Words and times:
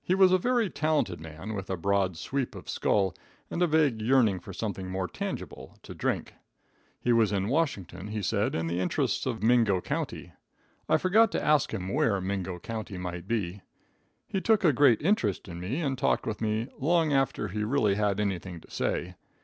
He 0.00 0.14
was 0.14 0.30
a 0.30 0.38
very 0.38 0.70
talented 0.70 1.18
man, 1.20 1.52
with 1.52 1.68
a 1.70 1.76
broad 1.76 2.16
sweep 2.16 2.54
of 2.54 2.68
skull 2.70 3.16
and 3.50 3.60
a 3.60 3.66
vague 3.66 4.00
yearning 4.00 4.38
for 4.38 4.52
something 4.52 4.88
more 4.88 5.08
tangible 5.08 5.76
to 5.82 5.92
drink. 5.92 6.34
He 7.00 7.12
was 7.12 7.32
in 7.32 7.48
Washington, 7.48 8.06
he 8.06 8.22
said, 8.22 8.54
in 8.54 8.68
the 8.68 8.78
interests 8.78 9.26
of 9.26 9.42
Mingo 9.42 9.80
county. 9.80 10.32
I 10.88 10.98
forgot 10.98 11.32
to 11.32 11.44
ask 11.44 11.74
him 11.74 11.88
where 11.92 12.20
Mingo 12.20 12.60
county 12.60 12.96
might 12.96 13.26
be. 13.26 13.60
He 14.28 14.40
took 14.40 14.62
a 14.62 14.72
great 14.72 15.02
interest 15.02 15.48
in 15.48 15.58
me, 15.58 15.80
and 15.80 15.98
talked 15.98 16.28
with 16.28 16.40
me 16.40 16.68
long 16.78 17.12
after 17.12 17.48
he 17.48 17.64
really 17.64 17.96
had 17.96 18.20
anything 18.20 18.60
to 18.60 18.70
say. 18.70 19.16